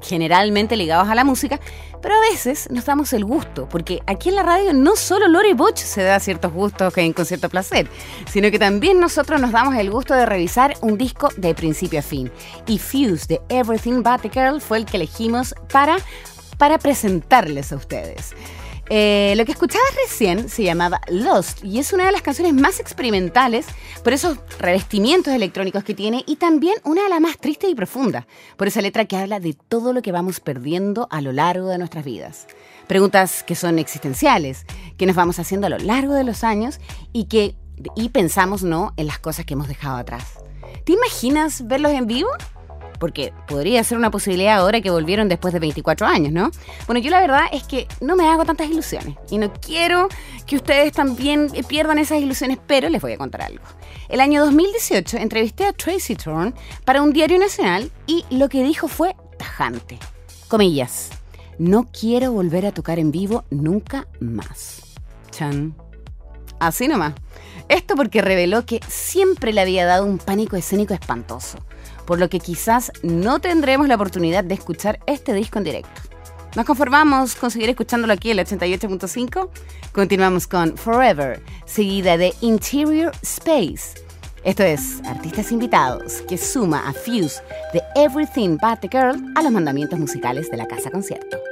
generalmente 0.00 0.78
ligados 0.78 1.06
a 1.06 1.14
la 1.14 1.22
música, 1.22 1.60
pero 2.00 2.14
a 2.14 2.20
veces 2.20 2.70
nos 2.70 2.86
damos 2.86 3.12
el 3.12 3.26
gusto, 3.26 3.68
porque 3.68 4.00
aquí 4.06 4.30
en 4.30 4.36
la 4.36 4.44
radio 4.44 4.72
no 4.72 4.96
solo 4.96 5.28
Lore 5.28 5.52
Boch 5.52 5.76
se 5.76 6.04
da 6.04 6.18
ciertos 6.20 6.54
gustos 6.54 6.94
con 6.94 7.26
cierto 7.26 7.50
placer, 7.50 7.86
sino 8.32 8.50
que 8.50 8.58
también 8.58 8.98
nosotros 8.98 9.42
nos 9.42 9.52
damos 9.52 9.74
el 9.74 9.90
gusto 9.90 10.14
de 10.14 10.24
revisar 10.24 10.72
un 10.80 10.96
disco 10.96 11.28
de 11.36 11.54
principio 11.54 11.98
a 11.98 12.02
fin. 12.02 12.32
Y 12.66 12.78
Fuse 12.78 13.26
de 13.26 13.42
Everything 13.50 14.02
But 14.02 14.22
the 14.22 14.30
Girl 14.30 14.58
fue 14.58 14.78
el 14.78 14.86
que 14.86 14.96
elegimos 14.96 15.54
para, 15.70 15.98
para 16.56 16.78
presentarles 16.78 17.72
a 17.72 17.76
ustedes. 17.76 18.34
Eh, 18.88 19.34
lo 19.36 19.44
que 19.44 19.52
escuchabas 19.52 19.88
recién 20.04 20.48
se 20.48 20.62
llamaba 20.62 21.00
Lost 21.08 21.64
y 21.64 21.80
es 21.80 21.92
una 21.92 22.06
de 22.06 22.12
las 22.12 22.22
canciones 22.22 22.54
más 22.54 22.78
experimentales 22.78 23.66
por 24.04 24.12
esos 24.12 24.38
revestimientos 24.60 25.34
electrónicos 25.34 25.82
que 25.82 25.94
tiene 25.94 26.22
y 26.26 26.36
también 26.36 26.74
una 26.84 27.02
de 27.02 27.08
las 27.08 27.20
más 27.20 27.38
tristes 27.38 27.68
y 27.68 27.74
profundas 27.74 28.26
por 28.56 28.68
esa 28.68 28.80
letra 28.80 29.04
que 29.04 29.16
habla 29.16 29.40
de 29.40 29.54
todo 29.54 29.92
lo 29.92 30.02
que 30.02 30.12
vamos 30.12 30.38
perdiendo 30.38 31.08
a 31.10 31.20
lo 31.20 31.32
largo 31.32 31.68
de 31.68 31.78
nuestras 31.78 32.04
vidas. 32.04 32.46
Preguntas 32.86 33.42
que 33.42 33.56
son 33.56 33.80
existenciales, 33.80 34.64
que 34.96 35.06
nos 35.06 35.16
vamos 35.16 35.40
haciendo 35.40 35.66
a 35.66 35.70
lo 35.70 35.78
largo 35.78 36.14
de 36.14 36.22
los 36.22 36.44
años 36.44 36.78
y 37.12 37.24
que 37.24 37.56
y 37.96 38.10
pensamos 38.10 38.62
no 38.62 38.94
en 38.96 39.06
las 39.06 39.18
cosas 39.18 39.44
que 39.44 39.54
hemos 39.54 39.68
dejado 39.68 39.96
atrás. 39.96 40.38
¿Te 40.84 40.92
imaginas 40.92 41.66
verlos 41.66 41.92
en 41.92 42.06
vivo? 42.06 42.28
Porque 42.98 43.32
podría 43.46 43.82
ser 43.84 43.98
una 43.98 44.10
posibilidad 44.10 44.58
ahora 44.58 44.80
que 44.80 44.90
volvieron 44.90 45.28
después 45.28 45.52
de 45.52 45.60
24 45.60 46.06
años, 46.06 46.32
¿no? 46.32 46.50
Bueno, 46.86 47.00
yo 47.00 47.10
la 47.10 47.20
verdad 47.20 47.42
es 47.52 47.62
que 47.64 47.86
no 48.00 48.16
me 48.16 48.28
hago 48.28 48.44
tantas 48.44 48.68
ilusiones 48.68 49.16
y 49.30 49.38
no 49.38 49.52
quiero 49.52 50.08
que 50.46 50.56
ustedes 50.56 50.92
también 50.92 51.50
pierdan 51.68 51.98
esas 51.98 52.20
ilusiones, 52.20 52.58
pero 52.66 52.88
les 52.88 53.02
voy 53.02 53.12
a 53.12 53.18
contar 53.18 53.42
algo. 53.42 53.64
El 54.08 54.20
año 54.20 54.44
2018 54.44 55.16
entrevisté 55.18 55.64
a 55.64 55.72
Tracy 55.72 56.14
Thorn 56.14 56.54
para 56.84 57.02
un 57.02 57.12
diario 57.12 57.38
nacional 57.38 57.90
y 58.06 58.24
lo 58.30 58.48
que 58.48 58.62
dijo 58.62 58.88
fue 58.88 59.16
tajante. 59.38 59.98
Comillas, 60.48 61.10
no 61.58 61.88
quiero 61.90 62.32
volver 62.32 62.66
a 62.66 62.72
tocar 62.72 62.98
en 62.98 63.10
vivo 63.10 63.44
nunca 63.50 64.06
más. 64.20 64.82
Chan. 65.30 65.74
Así 66.58 66.88
nomás. 66.88 67.14
Esto 67.68 67.96
porque 67.96 68.22
reveló 68.22 68.64
que 68.64 68.80
siempre 68.88 69.52
le 69.52 69.60
había 69.60 69.84
dado 69.84 70.06
un 70.06 70.18
pánico 70.18 70.56
escénico 70.56 70.94
espantoso 70.94 71.58
por 72.06 72.18
lo 72.18 72.28
que 72.28 72.40
quizás 72.40 72.92
no 73.02 73.40
tendremos 73.40 73.88
la 73.88 73.96
oportunidad 73.96 74.44
de 74.44 74.54
escuchar 74.54 75.00
este 75.06 75.34
disco 75.34 75.58
en 75.58 75.64
directo. 75.64 76.00
¿Nos 76.54 76.64
conformamos 76.64 77.34
con 77.34 77.50
seguir 77.50 77.68
escuchándolo 77.68 78.14
aquí 78.14 78.30
el 78.30 78.38
88.5? 78.38 79.50
Continuamos 79.92 80.46
con 80.46 80.76
Forever, 80.78 81.42
seguida 81.66 82.16
de 82.16 82.32
Interior 82.40 83.12
Space. 83.22 84.02
Esto 84.42 84.62
es 84.62 85.02
Artistas 85.04 85.52
Invitados, 85.52 86.22
que 86.28 86.38
suma 86.38 86.88
a 86.88 86.92
Fuse 86.92 87.42
de 87.74 87.82
Everything 87.94 88.56
But 88.56 88.80
the 88.80 88.88
Girl 88.88 89.20
a 89.34 89.42
los 89.42 89.52
mandamientos 89.52 89.98
musicales 89.98 90.50
de 90.50 90.56
la 90.56 90.66
Casa 90.66 90.90
Concierto. 90.90 91.45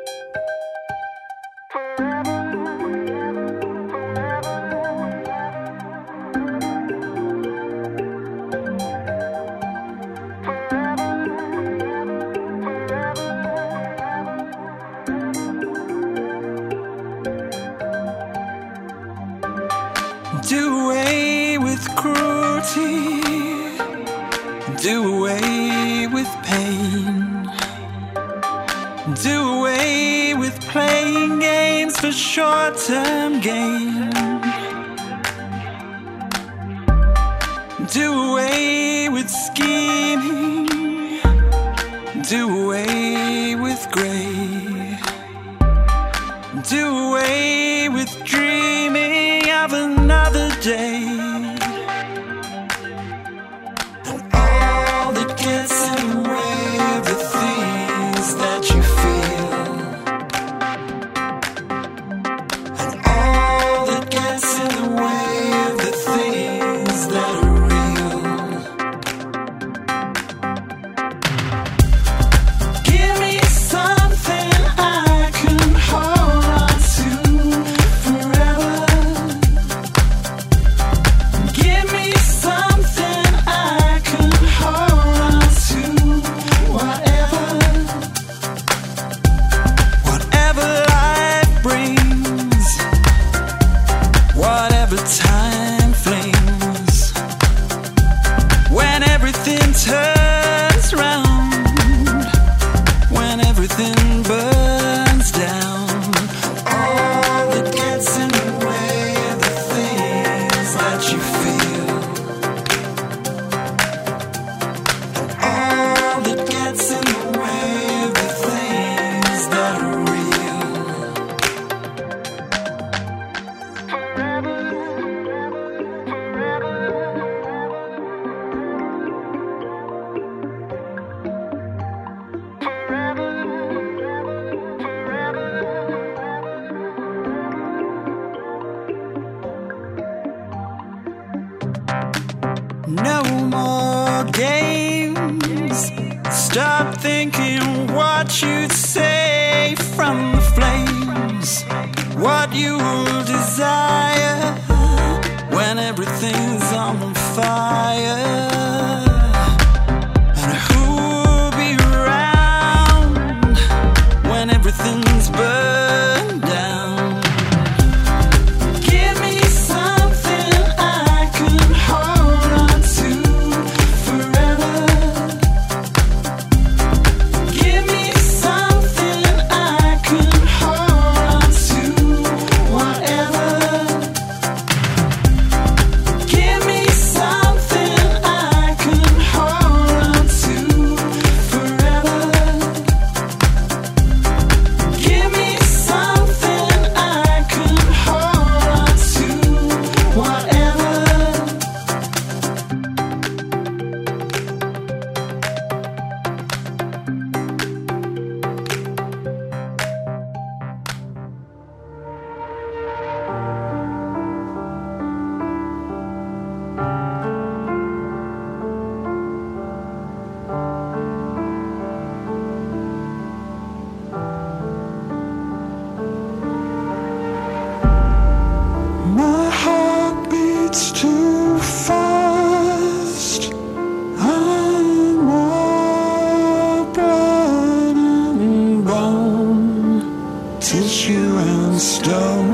Tissue 240.74 241.38
and 241.38 241.80
stone, 241.80 242.50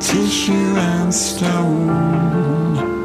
tissue 0.00 0.52
and 0.52 1.14
stone. 1.14 2.95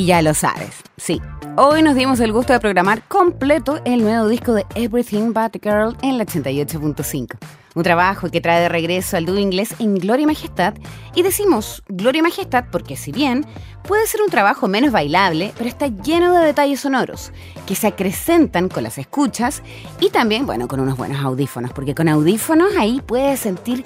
Y 0.00 0.06
ya 0.06 0.22
lo 0.22 0.32
sabes, 0.32 0.76
sí. 0.96 1.20
Hoy 1.58 1.82
nos 1.82 1.94
dimos 1.94 2.20
el 2.20 2.32
gusto 2.32 2.54
de 2.54 2.58
programar 2.58 3.06
completo 3.06 3.82
el 3.84 4.00
nuevo 4.00 4.28
disco 4.28 4.54
de 4.54 4.64
Everything 4.74 5.34
But 5.34 5.62
Girl 5.62 5.94
en 6.00 6.16
la 6.16 6.24
88.5. 6.24 7.36
Un 7.74 7.82
trabajo 7.82 8.30
que 8.30 8.40
trae 8.40 8.62
de 8.62 8.70
regreso 8.70 9.18
al 9.18 9.26
dúo 9.26 9.36
inglés 9.36 9.74
en 9.78 9.96
Gloria 9.96 10.22
y 10.22 10.26
Majestad. 10.26 10.72
Y 11.14 11.22
decimos 11.22 11.82
Gloria 11.86 12.20
y 12.20 12.22
Majestad 12.22 12.64
porque 12.72 12.96
si 12.96 13.12
bien 13.12 13.44
puede 13.86 14.06
ser 14.06 14.22
un 14.22 14.30
trabajo 14.30 14.68
menos 14.68 14.90
bailable, 14.90 15.52
pero 15.58 15.68
está 15.68 15.88
lleno 15.88 16.32
de 16.32 16.46
detalles 16.46 16.80
sonoros 16.80 17.30
que 17.66 17.74
se 17.74 17.88
acrecentan 17.88 18.70
con 18.70 18.84
las 18.84 18.96
escuchas 18.96 19.62
y 20.00 20.08
también, 20.08 20.46
bueno, 20.46 20.66
con 20.66 20.80
unos 20.80 20.96
buenos 20.96 21.22
audífonos, 21.22 21.74
porque 21.74 21.94
con 21.94 22.08
audífonos 22.08 22.74
ahí 22.78 23.02
puedes 23.04 23.40
sentir, 23.40 23.84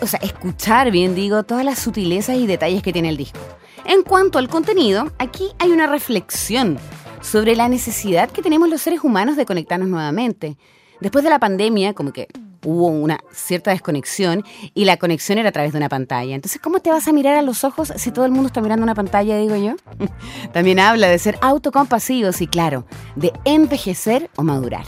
o 0.00 0.06
sea, 0.06 0.20
escuchar 0.22 0.92
bien, 0.92 1.16
digo, 1.16 1.42
todas 1.42 1.64
las 1.64 1.80
sutilezas 1.80 2.36
y 2.36 2.46
detalles 2.46 2.84
que 2.84 2.92
tiene 2.92 3.08
el 3.08 3.16
disco. 3.16 3.40
En 3.84 4.02
cuanto 4.02 4.38
al 4.38 4.48
contenido, 4.48 5.10
aquí 5.18 5.50
hay 5.58 5.70
una 5.70 5.86
reflexión 5.86 6.78
sobre 7.20 7.56
la 7.56 7.68
necesidad 7.68 8.30
que 8.30 8.42
tenemos 8.42 8.68
los 8.68 8.82
seres 8.82 9.02
humanos 9.02 9.36
de 9.36 9.46
conectarnos 9.46 9.88
nuevamente. 9.88 10.56
Después 11.00 11.24
de 11.24 11.30
la 11.30 11.38
pandemia, 11.38 11.94
como 11.94 12.12
que 12.12 12.28
hubo 12.64 12.88
una 12.88 13.20
cierta 13.32 13.70
desconexión 13.70 14.44
y 14.74 14.84
la 14.84 14.98
conexión 14.98 15.38
era 15.38 15.48
a 15.48 15.52
través 15.52 15.72
de 15.72 15.78
una 15.78 15.88
pantalla. 15.88 16.34
Entonces, 16.34 16.60
¿cómo 16.60 16.80
te 16.80 16.90
vas 16.90 17.08
a 17.08 17.12
mirar 17.12 17.36
a 17.36 17.42
los 17.42 17.64
ojos 17.64 17.92
si 17.96 18.10
todo 18.10 18.26
el 18.26 18.32
mundo 18.32 18.48
está 18.48 18.60
mirando 18.60 18.84
una 18.84 18.94
pantalla, 18.94 19.38
digo 19.38 19.56
yo? 19.56 19.76
También 20.52 20.78
habla 20.78 21.08
de 21.08 21.18
ser 21.18 21.38
autocompasivos 21.40 22.40
y, 22.42 22.46
claro, 22.46 22.86
de 23.16 23.32
envejecer 23.44 24.30
o 24.36 24.42
madurar. 24.42 24.84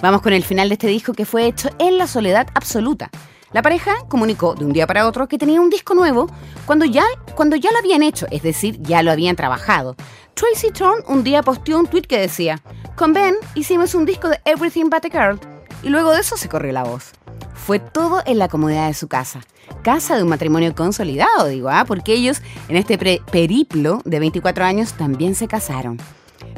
Vamos 0.00 0.22
con 0.22 0.32
el 0.32 0.44
final 0.44 0.68
de 0.68 0.74
este 0.74 0.86
disco 0.86 1.12
que 1.12 1.26
fue 1.26 1.46
hecho 1.46 1.68
en 1.78 1.98
la 1.98 2.06
soledad 2.06 2.46
absoluta. 2.54 3.10
La 3.52 3.62
pareja 3.62 3.96
comunicó 4.08 4.54
de 4.54 4.64
un 4.64 4.72
día 4.72 4.86
para 4.86 5.08
otro 5.08 5.26
que 5.26 5.38
tenía 5.38 5.60
un 5.60 5.70
disco 5.70 5.94
nuevo 5.94 6.28
cuando 6.66 6.84
ya, 6.84 7.04
cuando 7.34 7.56
ya 7.56 7.72
lo 7.72 7.78
habían 7.78 8.02
hecho, 8.02 8.26
es 8.30 8.42
decir, 8.42 8.80
ya 8.80 9.02
lo 9.02 9.10
habían 9.10 9.34
trabajado. 9.34 9.96
Tracy 10.34 10.70
Thorn 10.70 11.02
un 11.08 11.24
día 11.24 11.42
posteó 11.42 11.78
un 11.78 11.88
tweet 11.88 12.02
que 12.02 12.20
decía, 12.20 12.62
con 12.94 13.12
Ben 13.12 13.34
hicimos 13.56 13.96
un 13.96 14.06
disco 14.06 14.28
de 14.28 14.40
Everything 14.44 14.84
But 14.84 15.06
a 15.06 15.10
Girl, 15.10 15.40
y 15.82 15.88
luego 15.88 16.12
de 16.12 16.20
eso 16.20 16.36
se 16.36 16.48
corrió 16.48 16.72
la 16.72 16.84
voz. 16.84 17.10
Fue 17.54 17.80
todo 17.80 18.22
en 18.24 18.38
la 18.38 18.48
comodidad 18.48 18.86
de 18.86 18.94
su 18.94 19.08
casa. 19.08 19.40
Casa 19.82 20.16
de 20.16 20.22
un 20.22 20.28
matrimonio 20.28 20.74
consolidado, 20.74 21.46
digo, 21.46 21.70
¿ah? 21.70 21.84
porque 21.86 22.12
ellos 22.12 22.42
en 22.68 22.76
este 22.76 22.98
periplo 22.98 24.00
de 24.04 24.20
24 24.20 24.64
años 24.64 24.92
también 24.92 25.34
se 25.34 25.48
casaron. 25.48 25.98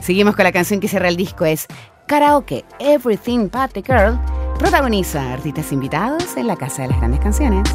Seguimos 0.03 0.37
con 0.37 0.45
la 0.45 0.53
canción 0.53 0.81
que 0.81 0.89
cierra 0.89 1.09
el 1.09 1.17
disco, 1.17 1.47
es 1.47 1.67
Karaoke 2.07 2.65
Everything 2.79 3.49
But 3.49 3.73
the 3.73 3.83
Girl 3.83 4.19
Protagoniza 4.63 5.33
artistas 5.33 5.73
invitados 5.73 6.37
en 6.37 6.47
la 6.47 6.55
Casa 6.55 6.83
de 6.83 6.89
las 6.91 6.99
Grandes 6.99 7.19
Canciones. 7.19 7.69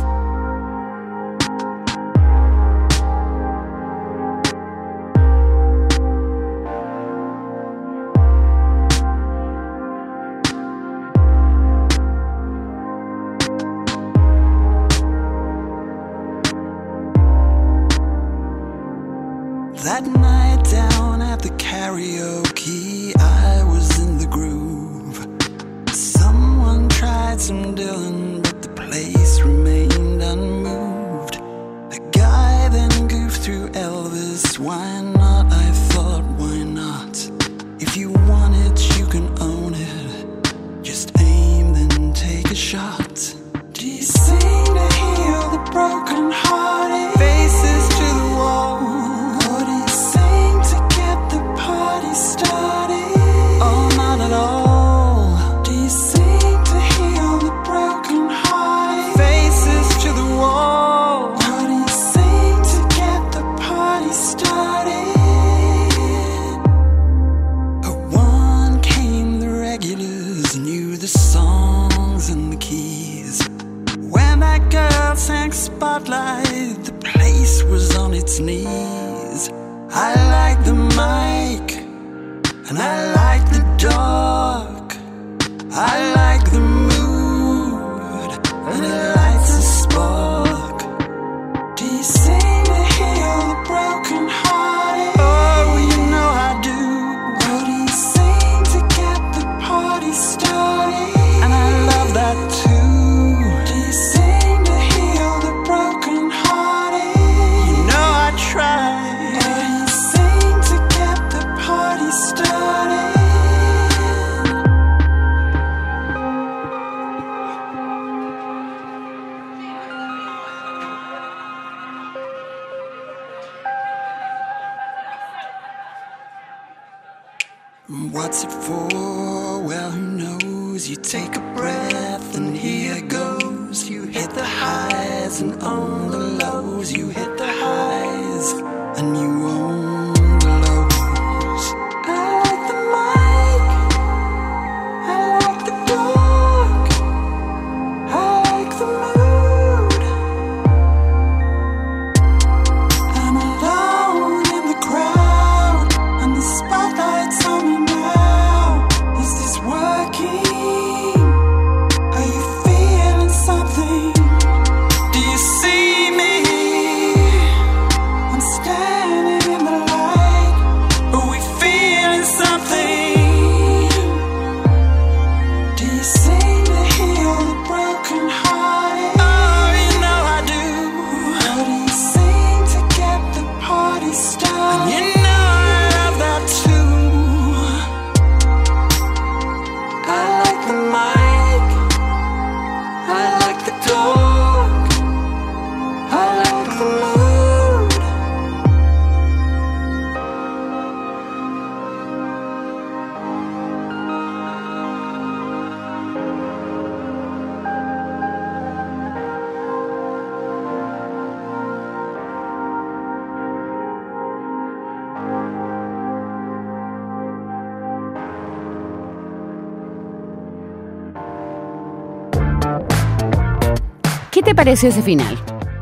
Pareció 224.68 224.90
ese 224.90 225.02
final? 225.02 225.38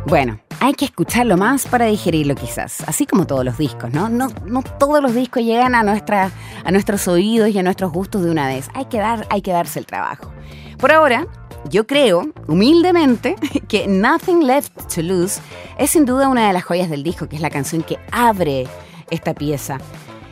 Bueno, 0.06 0.40
hay 0.60 0.76
que 0.76 0.86
escucharlo 0.86 1.38
más 1.38 1.66
para 1.66 1.88
digerirlo 1.88 2.36
quizás, 2.36 2.82
así 2.86 3.08
como 3.08 3.26
todos 3.26 3.44
los 3.44 3.58
discos, 3.58 3.92
¿no? 3.92 4.10
No, 4.10 4.28
no 4.46 4.62
todos 4.62 5.02
los 5.02 5.16
discos 5.16 5.42
llegan 5.42 5.74
a, 5.74 5.80
a 5.80 6.72
nuestros 6.72 7.08
oídos 7.08 7.50
y 7.50 7.58
a 7.58 7.64
nuestros 7.64 7.92
gustos 7.92 8.24
de 8.24 8.30
una 8.30 8.48
vez. 8.48 8.70
Hay 8.76 8.86
que, 8.86 9.00
dar, 9.00 9.26
hay 9.32 9.42
que 9.42 9.52
darse 9.52 9.80
el 9.80 9.88
trabajo. 9.88 10.32
Por 10.78 10.92
ahora, 10.92 11.26
yo 11.68 11.88
creo, 11.88 12.30
humildemente, 12.46 13.36
que 13.68 13.88
Nothing 13.88 14.46
Left 14.46 14.94
to 14.94 15.02
Lose 15.02 15.42
es 15.80 15.90
sin 15.90 16.06
duda 16.06 16.30
una 16.30 16.46
de 16.46 16.54
las 16.54 16.64
joyas 16.64 16.88
del 16.88 17.02
disco, 17.02 17.28
que 17.28 17.38
es 17.38 17.42
la 17.42 17.50
canción 17.50 17.82
que 17.82 17.98
abre 18.12 18.68
esta 19.10 19.34
pieza. 19.34 19.80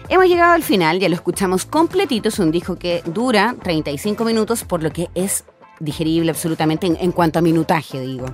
Hemos 0.10 0.28
llegado 0.28 0.54
al 0.54 0.62
final, 0.62 1.00
ya 1.00 1.10
lo 1.10 1.16
escuchamos 1.16 1.66
completito, 1.66 2.30
es 2.30 2.38
un 2.38 2.52
disco 2.52 2.76
que 2.76 3.02
dura 3.08 3.56
35 3.64 4.24
minutos, 4.24 4.64
por 4.64 4.84
lo 4.84 4.92
que 4.92 5.10
es 5.16 5.44
digerible 5.84 6.32
absolutamente 6.32 6.88
en, 6.88 7.12
cuanto 7.12 7.40
a 7.40 7.42
minutaje, 7.42 8.00
digo. 8.00 8.26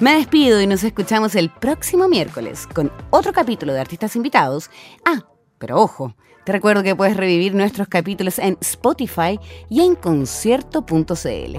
Me 0.00 0.16
despido 0.16 0.60
y 0.60 0.66
nos 0.66 0.84
escuchamos 0.84 1.34
el 1.34 1.50
próximo 1.50 2.08
miércoles 2.08 2.66
con 2.66 2.90
otro 3.10 3.32
capítulo 3.32 3.72
de 3.72 3.80
artistas 3.80 4.16
invitados. 4.16 4.70
Ah, 5.04 5.24
pero 5.58 5.80
ojo, 5.80 6.14
te 6.44 6.52
recuerdo 6.52 6.82
que 6.82 6.94
puedes 6.94 7.16
revivir 7.16 7.54
nuestros 7.54 7.88
capítulos 7.88 8.38
en 8.38 8.58
Spotify 8.60 9.38
y 9.68 9.80
en 9.80 9.94
concierto.cl. 9.94 11.56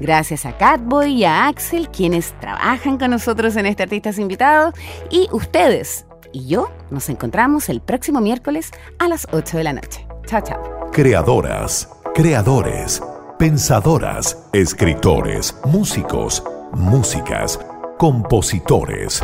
Gracias 0.00 0.46
a 0.46 0.56
Catboy 0.56 1.12
y 1.12 1.24
a 1.24 1.48
Axel, 1.48 1.88
quienes 1.90 2.38
trabajan 2.40 2.98
con 2.98 3.10
nosotros 3.10 3.56
en 3.56 3.66
este 3.66 3.82
Artistas 3.82 4.18
Invitados, 4.18 4.74
y 5.10 5.28
ustedes 5.32 6.06
y 6.32 6.46
yo 6.46 6.70
nos 6.90 7.08
encontramos 7.08 7.68
el 7.68 7.80
próximo 7.80 8.20
miércoles 8.20 8.70
a 8.98 9.08
las 9.08 9.26
8 9.32 9.56
de 9.56 9.64
la 9.64 9.72
noche. 9.72 10.06
Chao, 10.26 10.40
chao. 10.42 10.90
Creadoras, 10.92 11.88
creadores 12.14 13.02
pensadoras, 13.40 14.36
escritores, 14.52 15.56
músicos, 15.64 16.44
músicas, 16.74 17.58
compositores. 17.96 19.22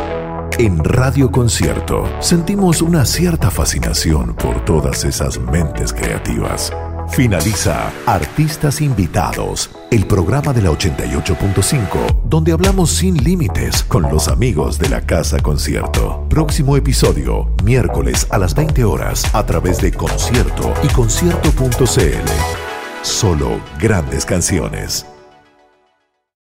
En 0.58 0.82
Radio 0.82 1.30
Concierto 1.30 2.08
sentimos 2.20 2.80
una 2.80 3.04
cierta 3.04 3.50
fascinación 3.50 4.34
por 4.34 4.64
todas 4.64 5.04
esas 5.04 5.38
mentes 5.38 5.92
creativas. 5.92 6.72
Finaliza 7.10 7.92
Artistas 8.06 8.80
Invitados, 8.80 9.68
el 9.90 10.06
programa 10.06 10.54
de 10.54 10.62
la 10.62 10.70
88.5, 10.70 12.22
donde 12.24 12.52
hablamos 12.52 12.92
sin 12.92 13.22
límites 13.22 13.82
con 13.82 14.04
los 14.04 14.28
amigos 14.28 14.78
de 14.78 14.88
la 14.88 15.02
Casa 15.02 15.40
Concierto. 15.40 16.24
Próximo 16.30 16.78
episodio, 16.78 17.54
miércoles 17.62 18.26
a 18.30 18.38
las 18.38 18.54
20 18.54 18.82
horas, 18.82 19.34
a 19.34 19.44
través 19.44 19.78
de 19.82 19.92
Concierto 19.92 20.72
y 20.82 20.88
concierto.cl. 20.88 22.65
Solo 23.06 23.60
grandes 23.78 24.26
canciones. 24.26 25.06